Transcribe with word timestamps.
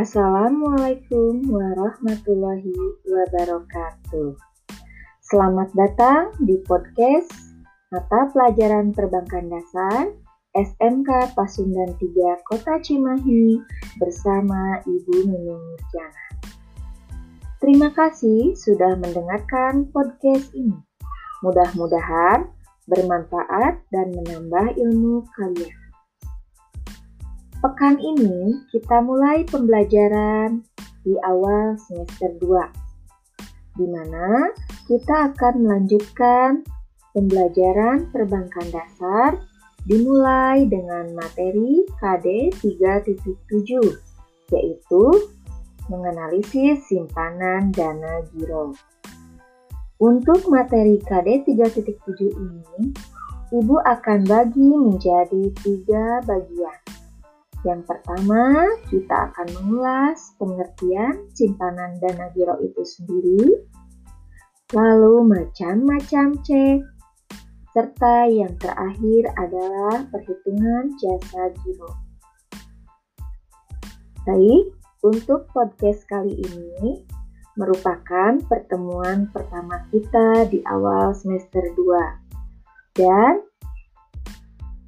Assalamualaikum 0.00 1.44
warahmatullahi 1.44 2.72
wabarakatuh. 3.04 4.32
Selamat 5.20 5.68
datang 5.76 6.32
di 6.40 6.56
podcast 6.64 7.28
mata 7.92 8.32
pelajaran 8.32 8.96
perbankan 8.96 9.52
dasar 9.52 10.08
SMK 10.56 11.36
Pasundan 11.36 11.92
3 12.00 12.16
Kota 12.48 12.80
Cimahi 12.80 13.60
bersama 14.00 14.80
Ibu 14.88 15.28
Nunung 15.28 15.68
Nurjana. 15.68 16.26
Terima 17.60 17.92
kasih 17.92 18.56
sudah 18.56 18.96
mendengarkan 18.96 19.84
podcast 19.92 20.48
ini. 20.56 20.80
Mudah-mudahan 21.44 22.48
bermanfaat 22.88 23.84
dan 23.92 24.16
menambah 24.16 24.80
ilmu 24.80 25.28
kalian. 25.36 25.79
Pekan 27.60 28.00
ini 28.00 28.56
kita 28.72 29.04
mulai 29.04 29.44
pembelajaran 29.44 30.64
di 31.04 31.12
awal 31.20 31.76
semester 31.76 32.32
2, 32.40 32.56
di 33.76 33.84
mana 33.84 34.48
kita 34.88 35.28
akan 35.28 35.68
melanjutkan 35.68 36.64
pembelajaran 37.12 38.08
perbankan 38.08 38.64
dasar 38.72 39.36
dimulai 39.84 40.64
dengan 40.72 41.12
materi 41.12 41.84
KD 42.00 42.48
3.7 42.64 43.28
yaitu 44.56 45.04
menganalisis 45.92 46.80
simpanan 46.88 47.76
dana 47.76 48.24
giro. 48.32 48.72
Untuk 50.00 50.48
materi 50.48 50.96
KD 50.96 51.44
3.7 51.44 52.24
ini, 52.24 52.96
Ibu 53.50 53.82
akan 53.84 54.30
bagi 54.30 54.64
menjadi 54.64 55.50
tiga 55.60 56.24
bagian. 56.24 56.79
Yang 57.60 57.92
pertama, 57.92 58.72
kita 58.88 59.28
akan 59.28 59.48
mengulas 59.60 60.32
pengertian 60.40 61.28
simpanan 61.36 62.00
dana 62.00 62.32
giro 62.32 62.56
itu 62.64 62.80
sendiri, 62.80 63.68
lalu 64.72 65.28
macam-macam 65.28 66.40
cek, 66.40 66.80
serta 67.76 68.16
yang 68.32 68.56
terakhir 68.56 69.28
adalah 69.36 70.08
perhitungan 70.08 70.96
jasa 70.96 71.52
giro. 71.60 71.92
Baik, 74.24 74.72
untuk 75.04 75.48
podcast 75.52 76.08
kali 76.08 76.40
ini, 76.40 77.04
merupakan 77.60 78.40
pertemuan 78.48 79.28
pertama 79.28 79.84
kita 79.92 80.48
di 80.48 80.64
awal 80.64 81.12
semester 81.12 81.60
2. 81.76 82.96
Dan 82.96 83.49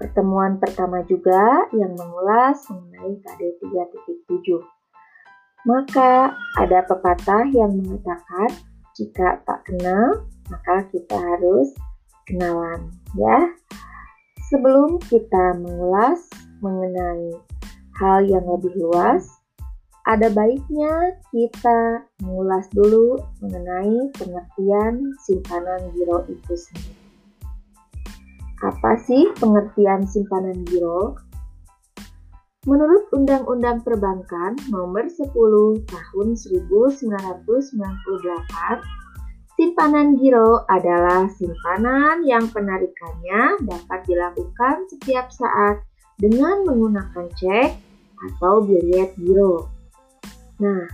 pertemuan 0.00 0.56
pertama 0.56 1.04
juga 1.04 1.68
yang 1.76 1.92
mengulas 1.92 2.64
mengenai 2.72 3.20
KD 3.20 3.60
3.7. 3.60 4.56
Maka 5.68 6.32
ada 6.56 6.80
pepatah 6.88 7.44
yang 7.52 7.76
mengatakan 7.76 8.48
jika 8.96 9.44
tak 9.44 9.60
kenal 9.68 10.24
maka 10.48 10.88
kita 10.88 11.14
harus 11.20 11.76
kenalan 12.24 12.88
ya. 13.12 13.52
Sebelum 14.48 14.98
kita 15.06 15.60
mengulas 15.60 16.26
mengenai 16.64 17.36
hal 18.00 18.24
yang 18.26 18.42
lebih 18.48 18.72
luas, 18.80 19.28
ada 20.08 20.26
baiknya 20.32 21.20
kita 21.30 22.02
mengulas 22.24 22.66
dulu 22.72 23.20
mengenai 23.44 24.10
pengertian 24.16 25.12
simpanan 25.22 25.92
giro 25.94 26.24
itu 26.26 26.54
sendiri. 26.56 26.99
Apa 28.60 29.00
sih 29.08 29.32
pengertian 29.40 30.04
simpanan 30.04 30.68
giro? 30.68 31.16
Menurut 32.68 33.08
Undang-Undang 33.08 33.80
Perbankan 33.88 34.52
Nomor 34.68 35.08
10 35.08 35.32
Tahun 35.88 36.28
1998, 36.36 37.00
simpanan 39.56 40.20
giro 40.20 40.68
adalah 40.68 41.24
simpanan 41.32 42.20
yang 42.28 42.52
penarikannya 42.52 43.64
dapat 43.64 44.00
dilakukan 44.04 44.84
setiap 44.92 45.32
saat 45.32 45.80
dengan 46.20 46.60
menggunakan 46.68 47.32
cek 47.32 47.72
atau 48.28 48.60
bilet 48.60 49.16
giro. 49.16 49.72
Nah, 50.60 50.84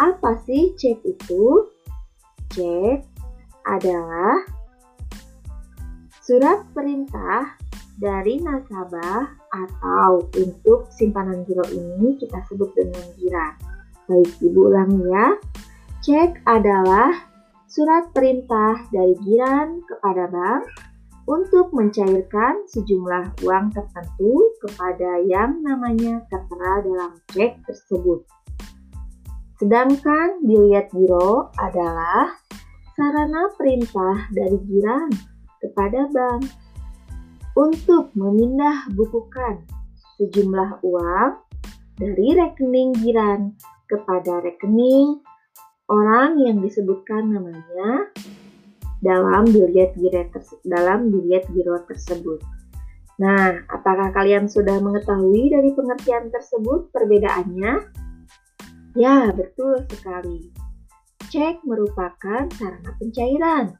apa 0.00 0.40
sih 0.48 0.72
cek 0.80 1.04
itu? 1.04 1.68
Cek 2.56 3.04
adalah 3.68 4.55
surat 6.26 6.66
perintah 6.74 7.54
dari 8.02 8.42
nasabah 8.42 9.30
atau 9.46 10.26
untuk 10.34 10.90
simpanan 10.90 11.46
giro 11.46 11.62
ini 11.70 12.18
kita 12.18 12.42
sebut 12.50 12.74
dengan 12.74 13.06
giran. 13.14 13.54
Baik, 14.10 14.34
Ibu 14.42 14.60
ulangi 14.74 15.06
ya. 15.06 15.28
Cek 16.02 16.42
adalah 16.50 17.14
surat 17.70 18.10
perintah 18.10 18.74
dari 18.90 19.14
giran 19.22 19.86
kepada 19.86 20.26
bank 20.26 20.66
untuk 21.30 21.70
mencairkan 21.70 22.66
sejumlah 22.74 23.46
uang 23.46 23.70
tertentu 23.70 24.50
kepada 24.66 25.22
yang 25.30 25.62
namanya 25.62 26.26
tertera 26.26 26.82
dalam 26.82 27.12
cek 27.38 27.62
tersebut. 27.70 28.26
Sedangkan 29.62 30.42
biliet 30.42 30.90
giro 30.90 31.54
adalah 31.54 32.34
sarana 32.98 33.46
perintah 33.54 34.26
dari 34.34 34.58
giran 34.66 35.35
kepada 35.62 36.08
bank 36.12 36.46
untuk 37.56 38.12
memindah 38.12 38.88
bukukan 38.92 39.64
sejumlah 40.20 40.84
uang 40.84 41.32
dari 41.96 42.36
rekening 42.36 42.92
giran 43.00 43.56
kepada 43.88 44.44
rekening 44.44 45.20
orang 45.88 46.36
yang 46.42 46.58
disebutkan 46.60 47.32
namanya 47.32 48.10
dalam 49.00 49.46
biliet 49.48 49.94
giro 49.96 50.24
dalam 50.66 51.08
biliet 51.12 51.44
giro 51.52 51.78
tersebut. 51.86 52.40
Nah, 53.16 53.64
apakah 53.72 54.12
kalian 54.12 54.44
sudah 54.44 54.76
mengetahui 54.76 55.48
dari 55.48 55.72
pengertian 55.72 56.28
tersebut 56.28 56.92
perbedaannya? 56.92 57.80
Ya, 58.96 59.32
betul 59.32 59.80
sekali. 59.88 60.52
Cek 61.32 61.64
merupakan 61.64 62.44
sarana 62.60 62.92
pencairan, 63.00 63.72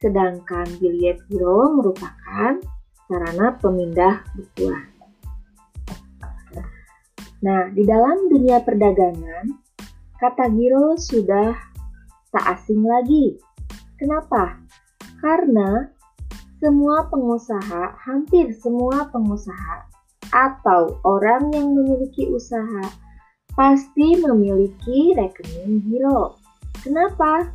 sedangkan 0.00 0.64
biliet 0.80 1.20
giro 1.28 1.76
merupakan 1.76 2.56
sarana 3.04 3.52
pemindah 3.60 4.24
bukuan. 4.32 4.88
Nah, 7.40 7.72
di 7.72 7.84
dalam 7.88 8.28
dunia 8.28 8.60
perdagangan, 8.60 9.48
kata 10.20 10.44
giro 10.52 10.96
sudah 10.96 11.56
tak 12.32 12.44
asing 12.56 12.84
lagi. 12.84 13.36
Kenapa? 13.96 14.60
Karena 15.20 15.88
semua 16.60 17.08
pengusaha, 17.08 17.96
hampir 18.04 18.52
semua 18.56 19.08
pengusaha 19.08 19.88
atau 20.30 21.00
orang 21.04 21.48
yang 21.52 21.72
memiliki 21.72 22.28
usaha 22.28 22.88
pasti 23.56 24.20
memiliki 24.20 25.16
rekening 25.16 25.80
giro. 25.88 26.36
Kenapa? 26.84 27.48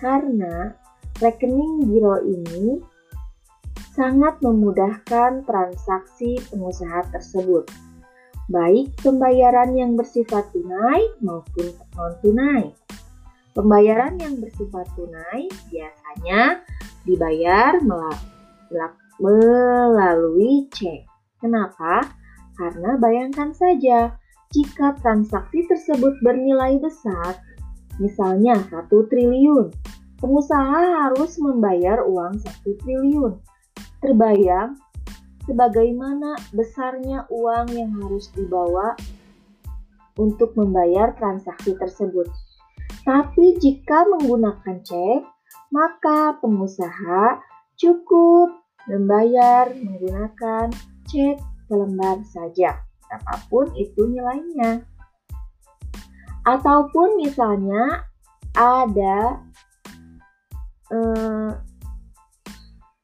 Karena 0.00 0.79
rekening 1.20 1.84
giro 1.84 2.16
ini 2.24 2.80
sangat 3.92 4.40
memudahkan 4.40 5.44
transaksi 5.44 6.40
pengusaha 6.48 7.04
tersebut, 7.12 7.68
baik 8.48 8.96
pembayaran 9.04 9.76
yang 9.76 10.00
bersifat 10.00 10.48
tunai 10.56 11.04
maupun 11.20 11.76
non-tunai. 11.92 12.72
Pembayaran 13.52 14.16
yang 14.16 14.40
bersifat 14.40 14.88
tunai 14.96 15.50
biasanya 15.68 16.64
dibayar 17.04 17.76
melalui 19.20 20.70
cek. 20.72 21.04
Kenapa? 21.42 22.00
Karena 22.56 22.96
bayangkan 22.96 23.52
saja, 23.52 24.16
jika 24.54 24.96
transaksi 25.02 25.66
tersebut 25.66 26.14
bernilai 26.22 26.78
besar, 26.78 27.42
misalnya 27.98 28.56
1 28.70 28.86
triliun, 29.10 29.68
pengusaha 30.20 31.08
harus 31.08 31.40
membayar 31.40 32.04
uang 32.04 32.38
1 32.38 32.80
triliun. 32.84 33.40
Terbayang 34.00 34.76
sebagaimana 35.48 36.36
besarnya 36.52 37.24
uang 37.32 37.66
yang 37.72 37.90
harus 38.04 38.28
dibawa 38.36 38.94
untuk 40.20 40.52
membayar 40.54 41.16
transaksi 41.16 41.72
tersebut. 41.74 42.28
Tapi 43.02 43.56
jika 43.56 44.04
menggunakan 44.06 44.84
cek, 44.84 45.20
maka 45.72 46.36
pengusaha 46.38 47.40
cukup 47.80 48.60
membayar 48.84 49.72
menggunakan 49.72 50.68
cek 51.08 51.40
selembar 51.66 52.20
saja 52.28 52.76
apa 53.10 53.42
pun 53.50 53.66
itu 53.74 54.06
nilainya. 54.06 54.86
Ataupun 56.46 57.20
misalnya 57.20 58.06
ada 58.54 59.49
eh, 60.90 61.50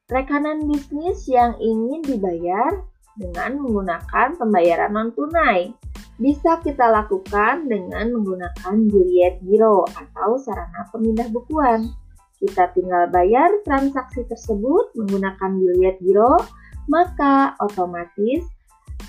rekanan 0.07 0.67
bisnis 0.67 1.27
yang 1.27 1.55
ingin 1.59 2.03
dibayar 2.03 2.83
dengan 3.17 3.59
menggunakan 3.59 4.37
pembayaran 4.37 4.93
non 4.93 5.09
tunai. 5.11 5.73
bisa 6.17 6.57
kita 6.65 6.89
lakukan 6.89 7.69
dengan 7.69 8.09
menggunakan 8.09 8.75
Juliet 8.89 9.37
Giro 9.45 9.85
atau 9.85 10.41
sarana 10.41 10.89
pemindah 10.89 11.29
bukuan. 11.29 11.93
Kita 12.41 12.73
tinggal 12.73 13.13
bayar 13.13 13.53
transaksi 13.61 14.25
tersebut 14.25 14.97
menggunakan 14.97 15.61
Juliet 15.61 16.01
Giro, 16.01 16.41
maka 16.89 17.53
otomatis 17.61 18.49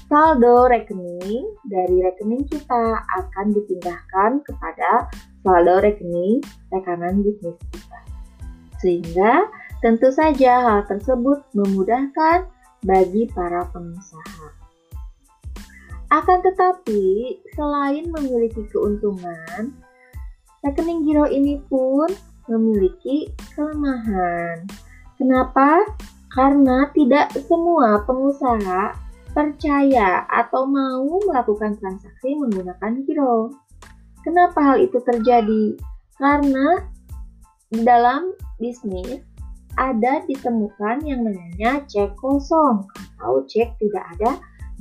saldo 0.05 0.69
rekening 0.69 1.49
dari 1.65 1.97
rekening 2.05 2.45
kita 2.45 3.01
akan 3.01 3.57
dipindahkan 3.57 4.45
kepada 4.45 5.09
saldo 5.41 5.81
rekening 5.81 6.45
rekanan 6.69 7.25
bisnis 7.25 7.57
kita. 7.73 7.88
Sehingga 8.79 9.51
tentu 9.83 10.11
saja 10.11 10.63
hal 10.63 10.81
tersebut 10.87 11.43
memudahkan 11.55 12.47
bagi 12.83 13.27
para 13.31 13.67
pengusaha. 13.71 14.55
Akan 16.09 16.41
tetapi, 16.41 17.37
selain 17.53 18.09
memiliki 18.09 18.65
keuntungan, 18.73 19.77
rekening 20.65 21.05
giro 21.05 21.29
ini 21.29 21.61
pun 21.69 22.09
memiliki 22.49 23.29
kelemahan. 23.53 24.65
Kenapa? 25.21 25.85
Karena 26.33 26.89
tidak 26.97 27.37
semua 27.45 28.01
pengusaha 28.09 28.97
percaya 29.37 30.25
atau 30.33 30.65
mau 30.65 31.21
melakukan 31.29 31.77
transaksi 31.77 32.35
menggunakan 32.41 33.05
giro. 33.05 33.53
Kenapa 34.25 34.61
hal 34.65 34.77
itu 34.81 34.99
terjadi? 35.05 35.77
Karena 36.17 36.89
dalam 37.71 38.33
bisnis 38.59 39.23
ada 39.79 40.27
ditemukan 40.27 41.07
yang 41.07 41.23
namanya 41.23 41.87
cek 41.87 42.19
kosong 42.19 42.83
atau 43.19 43.47
cek 43.47 43.79
tidak 43.79 44.05
ada 44.19 44.31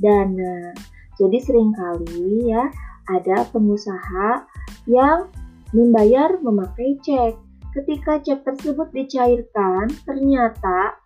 dana. 0.02 0.74
Jadi 1.18 1.38
sering 1.38 1.70
kali 1.74 2.50
ya 2.50 2.66
ada 3.10 3.46
pengusaha 3.54 4.46
yang 4.90 5.30
membayar 5.70 6.38
memakai 6.42 6.98
cek. 7.02 7.38
Ketika 7.78 8.18
cek 8.18 8.42
tersebut 8.42 8.90
dicairkan, 8.90 9.86
ternyata 10.02 10.98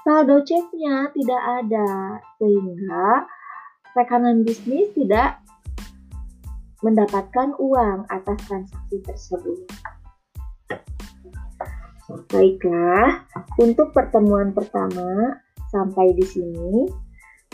saldo 0.00 0.40
ceknya 0.44 1.12
tidak 1.12 1.42
ada 1.64 2.20
sehingga 2.40 3.28
rekanan 3.92 4.44
bisnis 4.48 4.88
tidak 4.96 5.44
mendapatkan 6.84 7.56
uang 7.56 8.04
atas 8.12 8.38
transaksi 8.44 9.00
tersebut. 9.00 9.64
Baiklah, 12.08 13.24
untuk 13.56 13.96
pertemuan 13.96 14.52
pertama 14.52 15.40
sampai 15.72 16.12
di 16.12 16.24
sini 16.24 16.84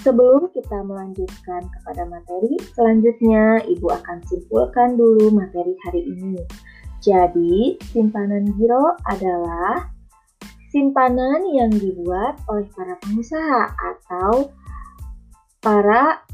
Sebelum 0.00 0.49
kita 0.56 0.81
melanjutkan 0.81 1.61
kepada 1.61 2.08
materi, 2.08 2.56
selanjutnya 2.73 3.61
Ibu 3.69 3.85
akan 4.00 4.25
simpulkan 4.25 4.97
dulu 4.97 5.29
materi 5.29 5.76
hari 5.85 6.08
ini. 6.08 6.41
Jadi, 7.05 7.76
simpanan 7.93 8.49
giro 8.56 8.97
adalah 9.05 9.93
simpanan 10.73 11.44
yang 11.53 11.69
dibuat 11.69 12.41
oleh 12.49 12.64
para 12.73 12.96
pengusaha 13.05 13.76
atau 13.76 14.49
para 15.61 16.25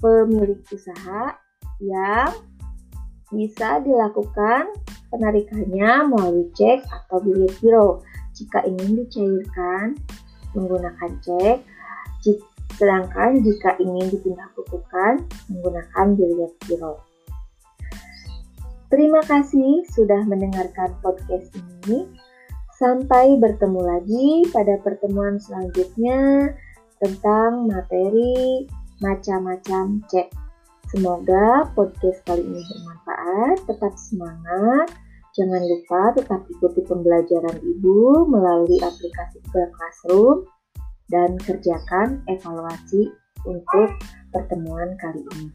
pemilik 0.00 0.60
usaha 0.72 1.36
yang 1.84 2.32
bisa 3.28 3.84
dilakukan 3.84 4.72
penarikannya 5.12 6.08
melalui 6.08 6.48
cek 6.56 6.88
atau 6.88 7.20
bilet 7.20 7.52
giro. 7.60 8.00
Jika 8.32 8.64
ingin 8.64 9.04
dicairkan 9.04 10.00
menggunakan 10.56 11.12
cek, 11.20 11.60
Sedangkan 12.76 13.44
jika 13.44 13.76
ingin 13.78 14.08
dipindah 14.08 14.48
bukukan, 14.56 15.28
menggunakan 15.52 16.06
biliar 16.16 16.52
giro. 16.64 17.04
Terima 18.90 19.22
kasih 19.24 19.84
sudah 19.92 20.24
mendengarkan 20.28 20.92
podcast 21.00 21.48
ini. 21.86 22.08
Sampai 22.76 23.38
bertemu 23.38 23.80
lagi 23.80 24.28
pada 24.50 24.80
pertemuan 24.82 25.38
selanjutnya 25.38 26.50
tentang 26.98 27.70
materi 27.70 28.66
macam-macam 28.98 30.02
cek. 30.10 30.41
Semoga 30.92 31.72
podcast 31.72 32.20
kali 32.28 32.44
ini 32.44 32.60
bermanfaat. 32.68 33.64
Tetap 33.64 33.96
semangat. 33.96 34.92
Jangan 35.32 35.64
lupa 35.64 36.12
tetap 36.12 36.44
ikuti 36.44 36.84
pembelajaran 36.84 37.56
Ibu 37.64 38.28
melalui 38.28 38.76
aplikasi 38.76 39.40
Google 39.48 39.72
Classroom 39.72 40.36
dan 41.08 41.40
kerjakan 41.40 42.20
evaluasi 42.28 43.08
untuk 43.48 43.88
pertemuan 44.36 44.92
kali 45.00 45.24
ini. 45.32 45.48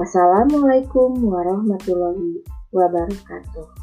Wassalamualaikum 0.00 1.12
warahmatullahi 1.28 2.40
wabarakatuh. 2.72 3.79